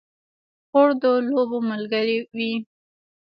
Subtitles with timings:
[0.69, 2.53] خور د لوبو ملګرې وي.